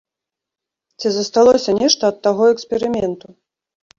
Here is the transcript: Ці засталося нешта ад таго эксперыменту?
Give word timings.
Ці 1.01 1.09
засталося 1.17 1.75
нешта 1.81 2.03
ад 2.13 2.17
таго 2.27 2.43
эксперыменту? 2.53 3.27